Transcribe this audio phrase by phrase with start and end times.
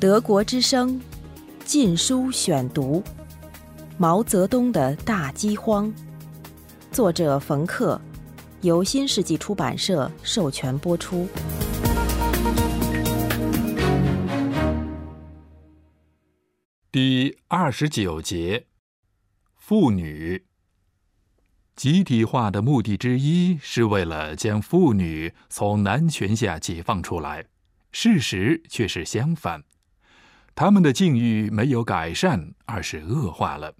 [0.00, 0.94] 德国之声
[1.64, 3.02] 《禁书选读》：
[3.96, 5.92] 毛泽东的大饥荒，
[6.92, 8.00] 作者冯克，
[8.60, 11.26] 由新世纪出版社授权播出。
[16.92, 18.66] 第二十九节：
[19.56, 20.44] 妇女。
[21.74, 27.46] 集体化的目的之一是为了将妇女从男权下解放出来，
[27.90, 29.64] 事实却是相反，
[30.58, 33.76] 他们的境遇没有改善，而是恶化了。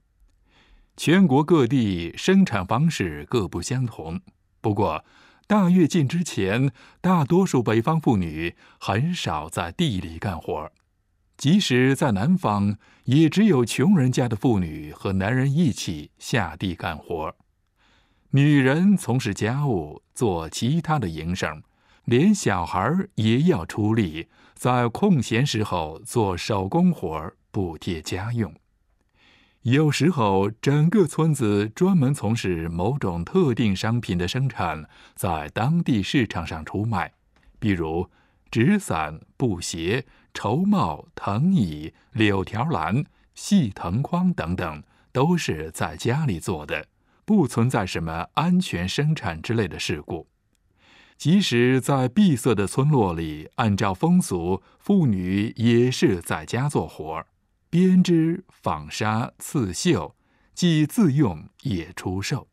[0.97, 4.21] 全国各地生产方式各不相同，
[4.61, 5.05] 不过
[5.49, 6.71] 大跃进之前，
[7.01, 10.71] 大多数北方妇女很少在地里干活，
[11.37, 17.35] 即使在南方，也只有穷人家的妇女和男人一起下地干活。
[18.31, 21.61] 女人从事家务，做其他的营生，
[22.05, 28.53] 连小孩也要出力，在空闲时候做手工活补贴家用。
[29.63, 34.85] 有时候，整个村子专门从事某种特定商品的生产，
[35.15, 37.13] 在当地市场上出卖，
[37.61, 38.11] 比如
[38.51, 43.05] 纸伞、布鞋、绸帽、藤椅、柳条篮、
[43.37, 46.89] 细藤筐等等，都是在家里做的。
[47.25, 50.27] 不存在什么安全生产之类的事故。
[51.19, 57.27] 即使在闭塞的村落里，按照风俗，妇女也是在家做活
[57.69, 60.15] 编织、纺纱、刺绣，
[60.55, 62.47] 既自用也出售。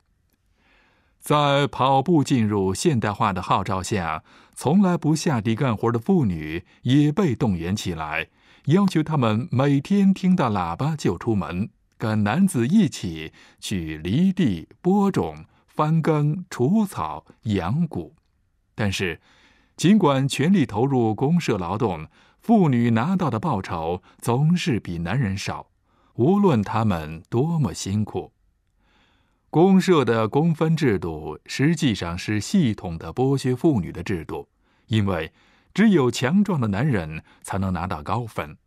[1.20, 4.24] 在跑步进入现代化的号召下，
[4.56, 8.30] 从来不下地干活的妇女也被动员起来，
[8.66, 11.70] 要求他们每天听到喇叭就出门。
[11.98, 18.14] 跟男子一起去犁地、播种、翻耕、除草、养谷，
[18.76, 19.20] 但是，
[19.78, 22.08] 尽管全力投入公社劳动，
[22.42, 25.68] 妇女拿到的报酬总是比男人少，
[26.16, 28.32] 无论他们多么辛苦。
[29.50, 34.50] 公社的工分制度实际上是系统的剥削妇女的制度，
[34.88, 35.32] 因为
[35.74, 38.58] 只有强壮的男人才能拿到高分。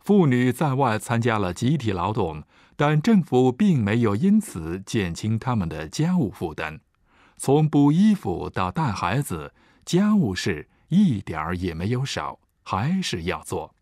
[0.00, 2.42] 妇女在外参加了集体劳动，
[2.76, 6.80] 但政府并没有因此减轻他们的家务负担。
[7.36, 9.52] 从补衣服到带孩子，
[9.84, 13.74] 家务事一点儿也没有少，还是要做。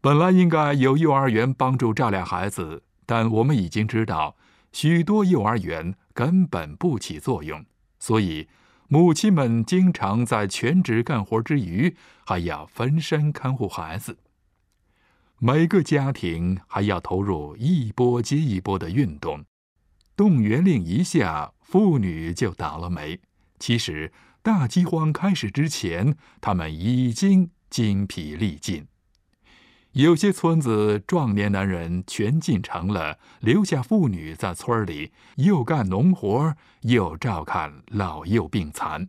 [0.00, 4.36] 本来应该有幼儿园帮助照料孩子，但我们已经知道，
[4.72, 7.64] 许多幼儿园根本不起作用。
[7.98, 8.48] 所以，
[8.88, 14.18] 母亲们经常在全职干活之余，还要分身看护孩子。
[15.38, 19.44] 每个家庭还要投入一波接一波的运动，
[20.16, 23.18] 动员令一下，妇女就倒了霉。
[23.58, 28.86] 其实大饥荒开始之前，他们已经精疲力尽。
[29.92, 39.08] 有些村子壮年男人全进城了，留下妇女在村里又干农活又照看老幼病残。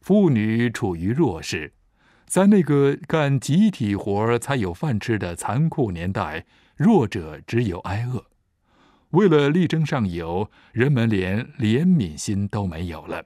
[0.00, 1.72] 妇女处于弱势。
[2.26, 6.44] 在那个干集体活才有饭吃的残酷年代，
[6.76, 8.26] 弱者只有挨饿。
[9.10, 13.24] 为了力争上游，人们连怜悯心都没有了。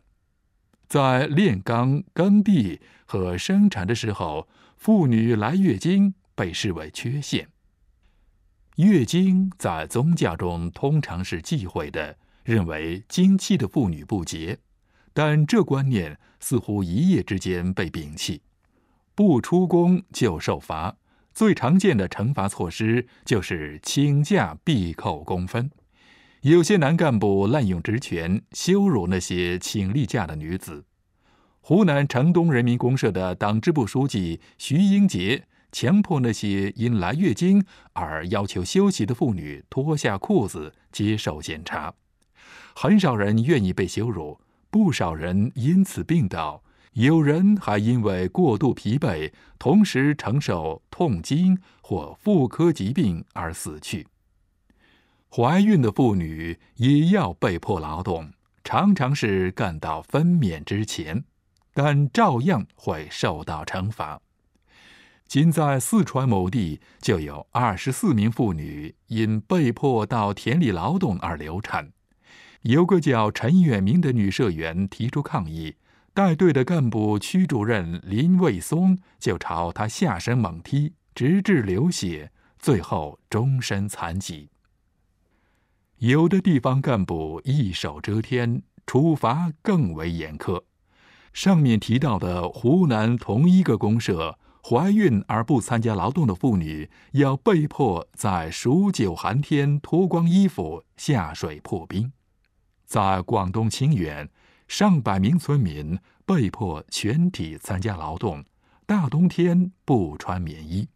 [0.89, 7.49] 在炼钢、耕地和生产的时候，妇女来月经被视为缺陷。
[8.77, 14.59] 月经在宗教中通常是忌讳的，认为经期的妇女不洁。
[15.13, 18.43] 但这观念似乎一夜之间被摒弃。
[19.15, 20.97] 不出工就受罚，
[21.35, 25.71] 最常见的惩罚措施就是请假必扣工分。
[26.43, 30.85] 有些男干部滥用职权，羞辱那些请例假的女子。
[31.61, 41.95] 湖南城东人民公社的党支部书记徐英杰强迫那些因来月经而要求休息的妇女脱下裤子接受检查。
[42.75, 46.63] 很少人愿意被羞辱，不少人因此病倒。
[46.93, 54.07] 有人还因为过度疲惫，同时承受痛经或妇科疾病而死去。
[55.31, 58.31] 怀孕的妇女也要被迫劳动，
[58.63, 61.25] 常常是干到分娩之前，
[61.73, 64.21] 但照样会受到惩罚。
[65.27, 71.91] 仅在四川某地，就有二十四名妇女因被迫到田里劳动而流产。
[72.61, 75.77] 有个叫陈远明的女社员提出抗议。
[76.15, 84.51] 带队的干部区主任林卫松就朝他下身猛踢，直至流血，最后终身残疾。
[85.97, 90.63] 有的地方干部一手遮天，处罚更为严苛。
[91.33, 102.13] 上面提到的湖南同一个公社，怀孕而不参加劳动的妇女要被迫在数九寒天脱光衣服下水破冰。
[102.85, 104.29] 在广东清远，
[104.73, 108.43] 上百名村民被迫全体参加劳动，
[108.87, 110.89] 大冬天不穿棉衣。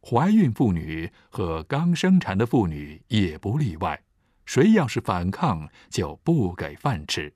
[0.00, 4.04] 怀孕妇女和刚生产的妇女也不例外，
[4.46, 7.34] 谁要是反抗，就不给饭吃。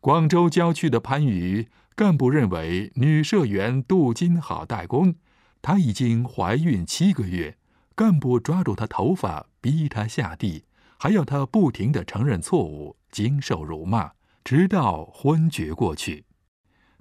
[0.00, 5.14] 广州郊区的番禺干部认为女社员杜金好代工，
[5.62, 7.56] 她已经怀孕七个月，
[7.94, 10.66] 干部抓住她头发逼她下地，
[10.98, 14.12] 还要她不停的承认错误，经受辱骂，
[14.46, 16.24] 直到昏厥过去。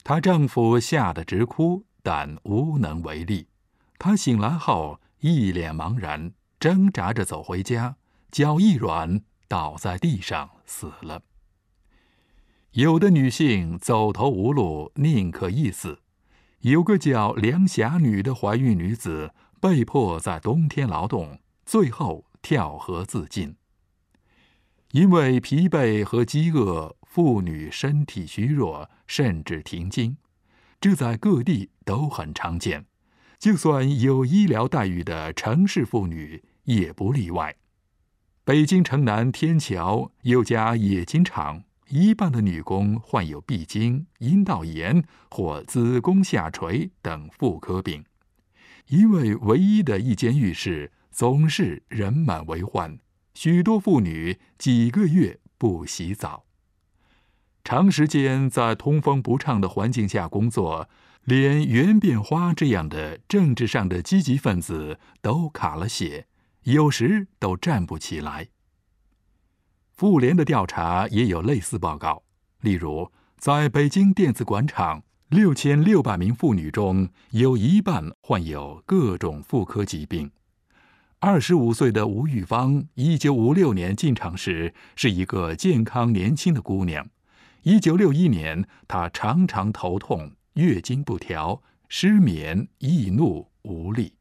[0.03, 3.45] 她丈夫吓得直哭，但无能为力。
[3.99, 7.97] 她醒来后一脸茫然，挣扎着走回家，
[8.31, 11.21] 脚一软倒在地上死了。
[12.71, 15.99] 有的女性走投无路，宁可一死。
[16.61, 23.55] 有个叫梁霞女的怀孕女子，被迫在冬天劳动，最后跳河自尽。
[24.95, 30.15] 因为疲惫和饥饿，妇女身体虚弱，甚至停经，
[30.79, 32.85] 这在各地都很常见。
[33.37, 37.53] 就算有医疗待遇的城市妇女也不例外。
[38.45, 48.05] 北京城南天桥有家冶金厂，一半的女工患有闭经、阴道炎或子宫下垂等妇科病，
[48.87, 52.97] 因为唯一的一间浴室总是人满为患，
[53.35, 56.45] 许多妇女几个月不洗澡，
[57.63, 60.89] 长时间在通风不畅的环境下工作。
[61.25, 66.27] 连袁变花这样的政治上的积极分子都卡了血，
[66.65, 68.49] 有时都站不起来。
[69.91, 72.21] 妇联的调查也有类似报告，
[72.61, 80.29] 例如，在北京电子管厂，六千六百名妇女中有一半患有各种妇科疾病。
[81.27, 87.09] 二十五岁的吴玉芳，一九五六年进厂时是一个健康年轻的姑娘。
[87.63, 90.33] 一九六一年，她常常头痛。
[90.53, 94.13] 月经不调、失眠、易怒、无力，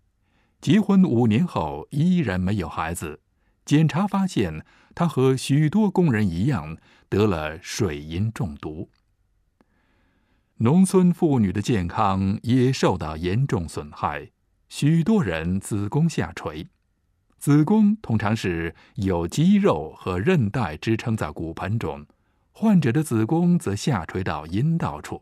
[0.62, 3.20] 结婚五年后依然没有孩子。
[3.66, 4.64] 检查发现，
[4.94, 6.78] 她和许多工人一样
[7.10, 8.88] 得了水银中毒。
[10.56, 14.30] 农村妇女的健康也受到严重损害，
[14.70, 16.68] 许多人子宫下垂。
[17.44, 22.06] 子宫通常是有肌肉和韧带支撑在骨盆中，
[22.52, 25.20] 患者的子宫则下垂到阴道处。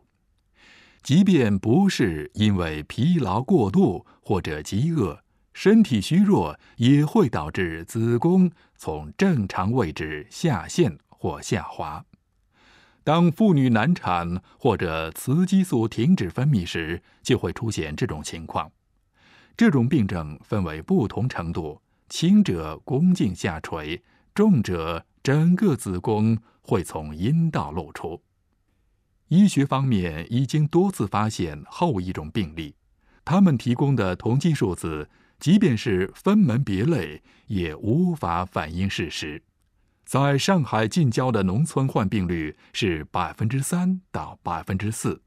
[1.01, 5.21] 即便不是因为疲劳过度或者饥饿，
[5.53, 12.05] 身体虚弱也会导致子宫从正常位置下陷或下滑。
[13.03, 18.71] 当妇女难产或者雌激素停止分泌时，就会出现这种情况。
[19.57, 24.03] 这种病症分为不同程度，轻者宫颈下垂，
[24.33, 28.21] 重者整个子宫会从阴道露出。
[29.29, 32.75] 医学方面已经多次发现后一种病例，
[33.25, 35.09] 他们提供的统计数字，
[35.39, 39.41] 即便是分门别类，也无法反映事实。
[40.05, 45.21] 在上海近郊的农村患病率是百分之三到百分之四，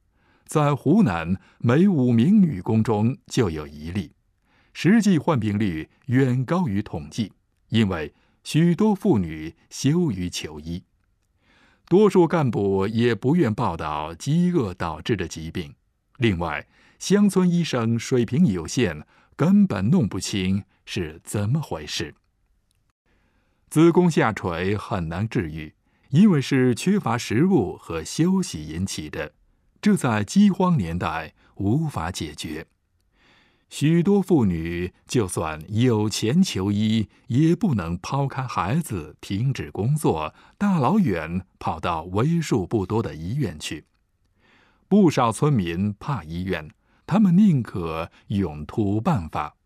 [0.44, 4.12] 在湖南每五名女工中就有一例，
[4.79, 7.33] 实际患病率远高于统计，
[7.71, 8.13] 因为
[8.45, 10.85] 许多妇女羞于求医。
[11.89, 15.75] 多数干部也不愿报道饥饿导致的疾病。
[16.19, 16.69] 另外，
[16.99, 19.03] 乡村医生水平有限，
[19.35, 22.15] 根本弄不清是怎么回事。
[23.71, 25.73] 子宫下垂很难治愈，
[26.11, 29.33] 因为是缺乏食物和休息引起的，
[29.81, 32.67] 这在饥荒年代无法解决。
[33.69, 43.85] 许多妇女就算有钱求医，也不能抛开孩子停止工作，大老远跑到为数不多的医院去。
[44.89, 46.70] 不少村民怕医院，
[47.06, 49.56] 他们宁可用土办法。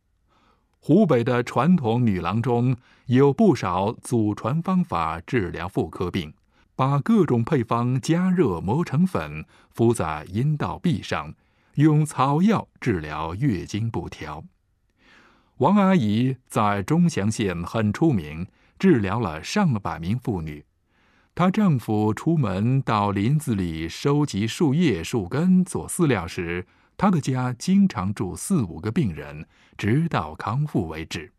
[0.80, 6.32] 湖北的传统女郎中有不少祖传方法治疗妇科病，
[6.74, 11.34] 把各种配方加热磨成粉，敷在阴道壁上。
[11.80, 14.44] 用草药治疗月经不调。
[15.56, 18.46] 王阿姨在钟祥县很出名，
[18.78, 20.62] 治疗了上百名妇女。
[21.34, 26.66] 她丈夫出门到林子里收集树叶、树根做饲料时，
[26.98, 29.46] 她的家经常住四五个病人，
[29.78, 31.32] 直到康复为止。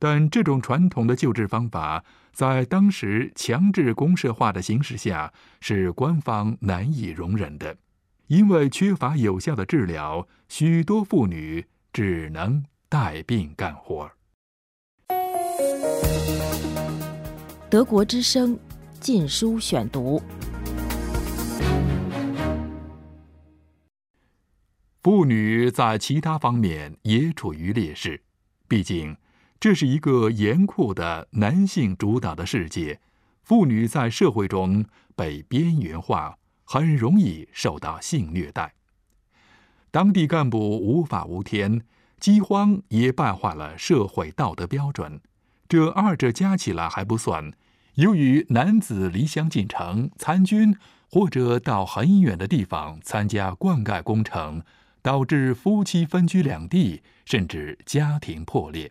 [0.00, 7.76] 但这种传统的救治方法，在当时强制公社化的形势下，是官方难以容忍的。
[8.28, 14.10] 因为缺乏有效的治疗，许多妇女只能带病干活。
[17.68, 18.56] 德国之声
[18.98, 20.18] 《禁书选读》：
[25.02, 28.22] 妇女在其他方面也处于劣势，
[28.66, 29.16] 毕竟
[29.60, 33.00] 这是一个严酷的男性主导的世界，
[33.42, 36.38] 妇女在社会中被边缘化。
[36.64, 38.74] 很容易受到性虐待。
[39.90, 41.82] 当地干部无法无天，
[42.18, 45.20] 饥荒也败坏了社会道德标准。
[45.68, 47.52] 这二者加起来还不算。
[47.94, 50.76] 由于男子离乡进城参军，
[51.08, 54.62] 或者到很远的地方参加灌溉工程，
[55.00, 58.90] 导致夫妻分居两地，甚至家庭破裂。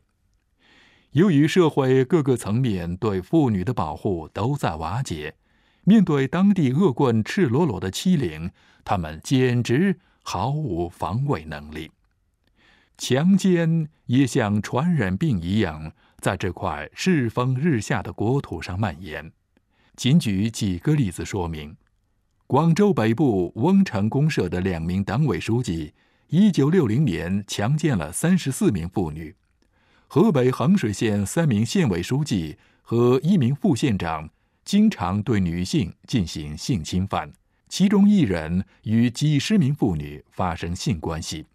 [1.11, 5.35] 由于社会各个层面对妇女的保护都在瓦解。
[5.85, 8.51] 面对当地恶棍赤裸裸的欺凌，
[8.85, 11.91] 他们简直毫无防卫能力。
[12.97, 19.31] 强奸也像传染病一样，在这块世风日下的国土上蔓延。
[19.95, 21.75] 仅举几个例子说明：
[22.47, 25.93] 广州北部翁城公社的两名党委书记，
[26.29, 29.33] 一九六零年强奸了三十四名妇女；
[30.07, 34.29] 河北衡水县三名县委书记和一名副县长。
[34.65, 37.31] 经常对女性进行性侵犯，
[37.67, 41.45] 其中一人与几十名妇女发生性关系。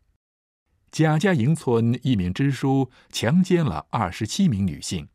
[0.90, 5.08] 贾家营村一名支书强奸了二十七名女性。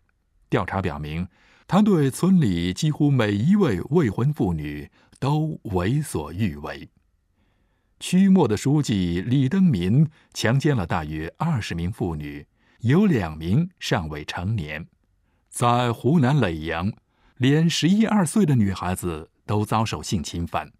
[0.50, 1.28] 调查表明，
[1.68, 6.90] 他对村里几乎每一位未婚妇女都为所欲为。
[8.00, 12.46] 曲末的书记李登民强奸了大约二十名妇女，
[12.80, 14.88] 有两名尚未成年。
[15.50, 16.92] 在湖南耒阳。
[17.38, 20.72] 连十一二岁的女孩子都遭受性侵犯。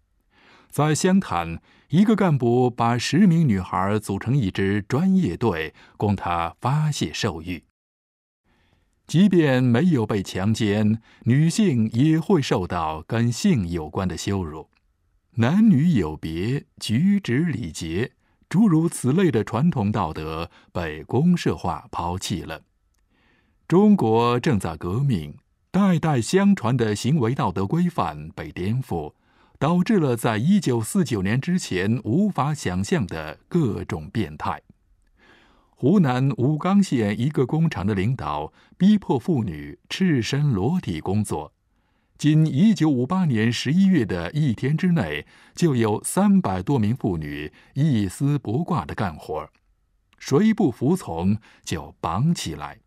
[0.70, 7.64] 在湘潭，一个干部把十名女孩组成一支专业队，供他发泄兽欲。
[9.06, 14.70] 即便没有被强奸，女性也会受到跟性有关的羞辱。
[15.36, 18.12] 男女有别、举止礼节，
[18.48, 22.62] 诸如此类的传统道德被公社化抛弃了。
[23.68, 25.36] 中国正在革命。
[25.74, 29.12] 代代相传的行为道德规范被颠覆，
[29.58, 34.62] 导致了在一九四九年之前无法想象的各种变态。
[35.70, 41.52] 湖南武冈县一个工厂的领导逼迫妇女赤身裸体工作，
[42.16, 45.26] 仅一九五八年十一月的一天之内，
[45.56, 49.50] 就有三百多名妇女一丝不挂的干活，
[50.20, 52.78] 谁不服从就绑起来。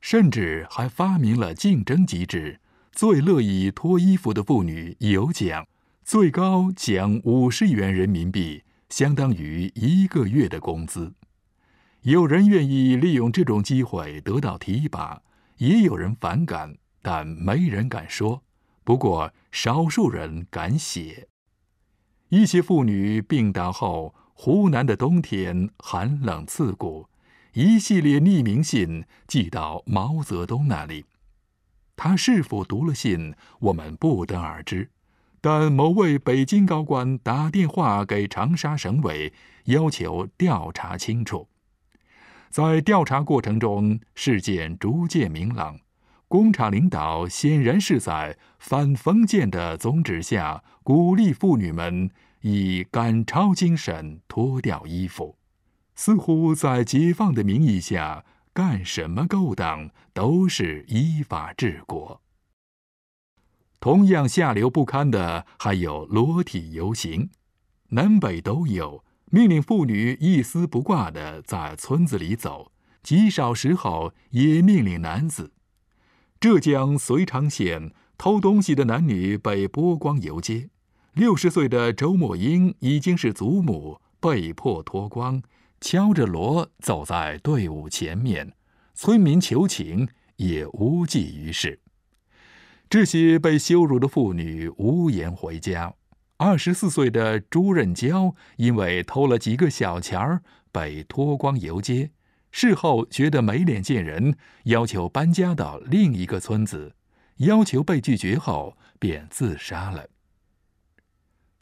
[0.00, 2.60] 甚至还发明了竞争机制，
[2.92, 5.66] 最乐意脱衣服的妇女有奖，
[6.04, 11.12] 最高奖五十元人民币，相当于一个月的工资。
[12.02, 15.20] 有人愿意利用这种机会得到提拔，
[15.58, 18.42] 也有人反感，但没人敢说。
[18.84, 21.28] 不过少数人敢写。
[22.30, 27.08] 一些妇女病倒后，湖南的冬天寒冷刺骨。
[27.54, 31.06] 一系列匿名信寄到毛泽东那里，
[31.96, 34.90] 他是否读了信，我们不得而知。
[35.40, 39.32] 但某位北京高官打电话给长沙省委，
[39.64, 41.48] 要求调查清楚。
[42.50, 45.78] 在调查过程中，事件逐渐明朗。
[46.26, 52.10] 工厂领导显然是在反封建的宗旨下，鼓励妇女们
[52.42, 55.37] 以赶超精神脱掉衣服。
[55.98, 62.22] 似乎在解放的名义下，干什么勾当都是依法治国。
[63.80, 67.30] 同样下流不堪的还有裸体游行，
[67.88, 72.70] 南北都有，命令妇女一丝不挂的在村子里走，
[73.02, 75.50] 极少时候也命令男子。
[76.38, 80.70] 浙江遂昌县偷东西的男女被剥光游街，
[81.14, 85.42] 六十岁的周某英已经是祖母，被迫脱光。
[85.80, 88.52] 敲着锣走在队伍前面，
[88.94, 91.80] 村民求情也无济于事。
[92.90, 95.94] 这些被羞辱的妇女无颜回家。
[96.36, 100.42] 二十四岁的朱任娇因为偷了几个小钱儿，
[100.72, 102.10] 被脱光游街。
[102.50, 106.94] 事后觉得没脸见人，要求搬家到另一个村子，
[107.38, 110.08] 要求被拒绝后便自杀了。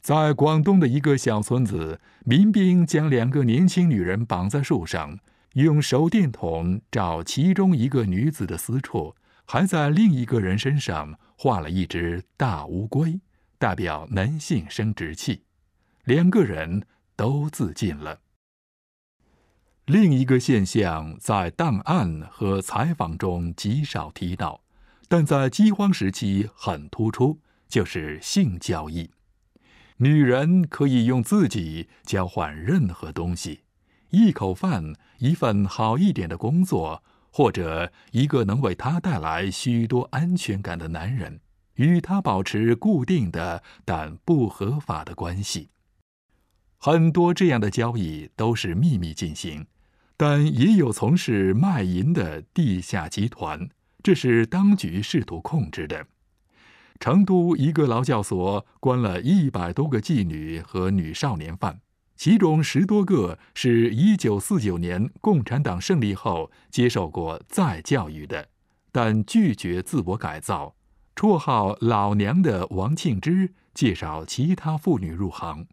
[0.07, 5.19] 在广东的一个小村子，民兵将两个年轻女人绑在树上，
[5.55, 13.19] 用手电筒照其中一个女子的私处，还在另一个人身上画了一只大乌龟，
[13.57, 15.41] 代表男性生殖器。
[16.05, 16.85] 两个人
[17.17, 18.21] 都自尽了。
[19.87, 24.61] 另一个现象在档案和采访中极少提到，
[25.09, 29.09] 但在饥荒时期很突出，就是性交易。
[29.97, 33.61] 女人可以用自己交换任何东西：
[34.11, 41.39] 一口饭、一份好一点的工作，或者一个能为她带来许多安全感的男人，
[41.75, 45.69] 与她保持固定的但不合法的关系。
[46.77, 49.65] 很多这样的交易都是秘密进行。
[50.19, 53.69] 但也有从事卖淫的地下集团，
[54.01, 56.07] 这是当局试图控制的。
[56.99, 61.79] 成都一个劳教所关了一百多个妓女和女少年犯，
[62.15, 68.49] 其中十多个是一九四九年共产党胜利后接受过再教育的，
[68.91, 70.75] 但拒绝自我改造。
[71.15, 75.65] 绰号“老娘”的王庆之介绍其他妇女入行。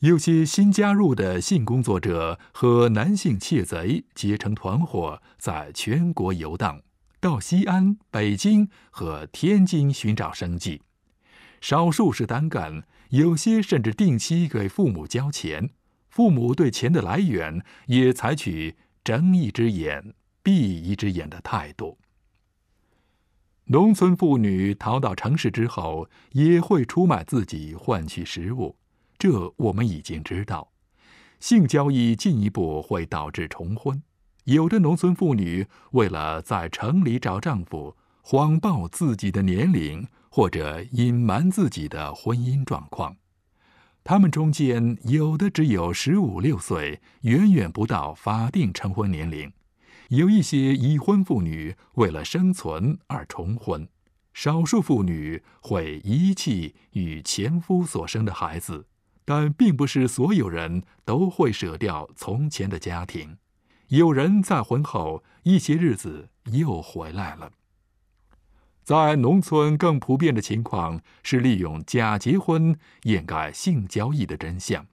[0.00, 6.80] 有些新加入的性工作者和男性窃贼结成团伙，在全国游荡，
[7.20, 10.80] 到西安、北京和天津寻找生计。
[11.60, 15.70] 少数是单干，有些甚至定期给父母交钱。
[16.08, 21.98] 父母对钱的来源也采取睁一只眼闭一只眼的态度。
[23.66, 28.76] 农村妇女逃到城市之后，也会出卖自己换取食物。
[29.18, 30.72] 这我们已经知道，
[31.38, 34.02] 性交易进一步会导致重婚。
[34.50, 43.16] 有的农村妇女为了在城里找丈夫，谎报自己的年龄，或者隐瞒自己的婚姻状况。
[44.02, 49.52] 他们中间有的只有十五六岁，远远不到法定成婚年龄。
[50.08, 53.86] 有一些已婚妇女为了生存而重婚，
[54.34, 58.88] 少数妇女会遗弃与前夫所生的孩子。
[59.24, 63.36] 但并不是所有人都会舍掉从前的家庭，
[63.90, 67.50] 有人再婚后一些日子又回来了。
[68.84, 74.86] 在农村更普遍的情况是利用假结婚掩盖性交易的真相。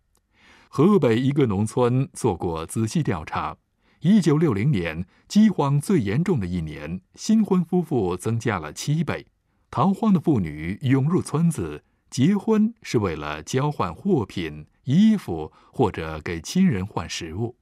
[0.68, 3.58] 河北一个农村做过仔细调查，
[4.00, 9.28] 一九六零年饥荒最严重的一年，新婚夫妇增加了七倍，
[9.70, 11.84] 逃荒的妇女涌入村子。
[12.10, 17.56] 结婚是为了交换货品、衣服，或者给亲人换食物。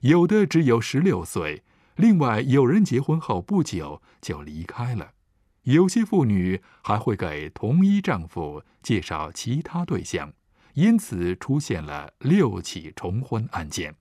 [0.00, 1.62] 有的只有十六岁，
[1.96, 5.12] 另外有人结婚后不久就离开了。
[5.62, 10.32] 有些妇女还会给同一丈夫介绍其他对象，
[10.74, 13.94] 因此出现了六起重婚案件。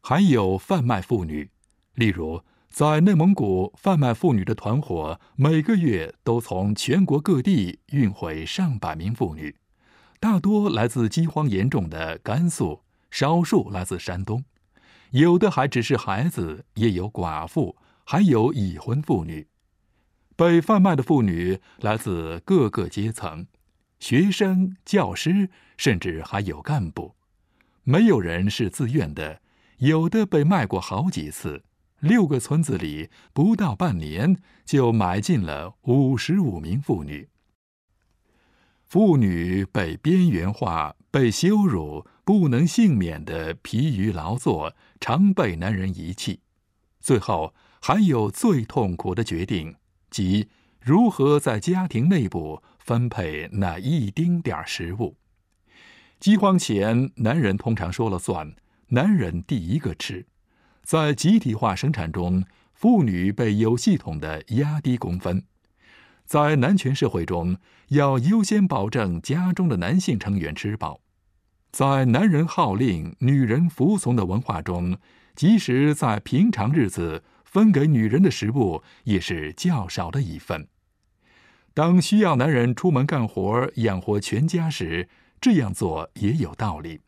[0.00, 1.50] 还有贩卖妇女，
[1.94, 2.42] 例如。
[2.72, 9.54] 在内蒙古，贩卖妇女的团伙每个月都从全国各地运回上百名妇女，
[10.18, 12.80] 大多来自饥荒严重的甘肃，
[13.12, 14.42] 少数来自山东，
[15.10, 19.46] 有的还只是孩子，也有寡妇，还有已婚妇女。
[20.34, 23.46] 被贩卖的妇女来自各个阶层，
[24.00, 27.14] 学生、教师，甚至还有干部，
[27.84, 29.42] 没有人是自愿的，
[29.76, 31.64] 有的被卖过好几次。
[32.00, 37.28] 六个村子里，不到半年就买进了五十五名妇女。
[38.86, 46.40] 妇女被边缘化、被羞辱、不能幸免的疲于劳作，常被男人遗弃。
[47.00, 49.74] 最后还有最痛苦的决定，
[50.08, 50.48] 即
[50.80, 55.16] 如何在家庭内部分配那一丁点儿食物。
[56.20, 58.54] 饥荒前，男人通常说了算，
[58.88, 60.26] 男人第一个吃。
[60.84, 65.44] 在集体化生产中，妇女被有系统的压低工分。
[66.24, 67.56] 在男权社会中，
[67.88, 71.00] 要优先保证家中的男性成员吃饱。
[71.72, 74.98] 在男人号令、女人服从的文化中，
[75.34, 80.68] 即使在平常日子，分给女人的食物也是较少的一份。
[81.72, 85.08] 当需要男人出门干活养活全家时，
[85.40, 87.00] 这样做也有道理。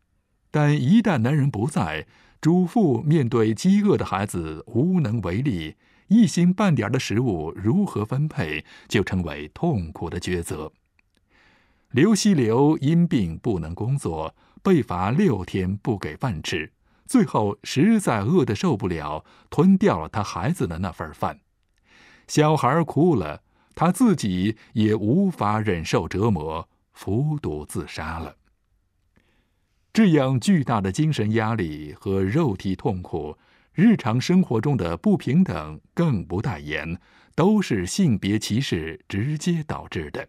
[0.51, 2.07] 但一旦男人不在，
[2.41, 5.77] 主妇面对饥饿的孩子无能为力，
[6.09, 10.73] 一星半点的食物如何分配，就成为痛苦的抉择。
[11.91, 16.73] 刘希流因病不能工作，被罚六天不给饭吃，
[17.05, 21.41] 最后实在饿得受不了，吞掉了他孩子的那份饭。
[22.27, 23.43] 小孩哭了，
[23.75, 28.37] 他自己也无法忍受折磨，服毒自杀了。
[29.93, 33.37] 这样巨大的精神压力和肉体痛苦，
[33.75, 36.99] 日常生活中的不平等更不待言，
[37.35, 40.27] 都是性别歧视直接导致的。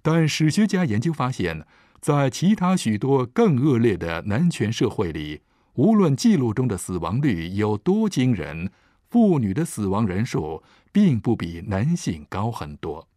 [0.00, 1.66] 但史学家研究发现，
[2.00, 5.42] 在其他许多更恶劣的男权社会里，
[5.74, 8.70] 无论记录中的死亡率有多惊人，
[9.10, 13.08] 妇女的死亡人数并不比男性高很多。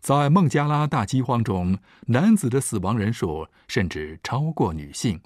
[0.00, 5.20] 在孟加拉大饥荒中，男子的死亡人数甚至超过女性。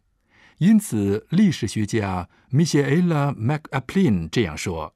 [0.59, 4.95] 因此，历史学家米歇埃拉·麦克阿普林这样说：“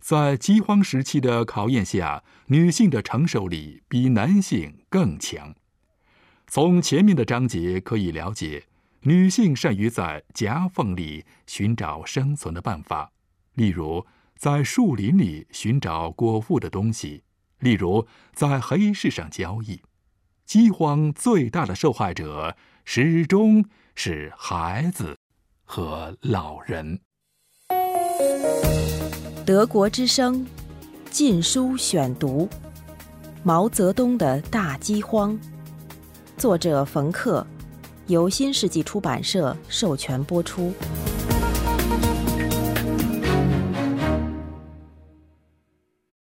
[0.00, 5.54] 在饥荒时期的考验下，女性的承受力比男性更强。”
[6.54, 8.66] 从前面的章节可以了解，
[9.04, 13.10] 女性善于在夹缝里寻找生存的办法，
[13.54, 14.04] 例如
[14.36, 17.22] 在树林里寻找果腹的东西，
[17.60, 19.80] 例如在黑市上交易。
[20.44, 23.64] 饥荒最大的受害者始终。
[23.94, 25.16] 是孩子
[25.64, 27.00] 和老人。
[29.46, 30.44] 德国之声
[31.10, 32.46] 《禁书选读》：
[33.42, 35.38] 毛泽东的大饥荒，
[36.42, 37.46] 作者冯克，
[38.08, 40.72] 由新世纪出版社授权播出。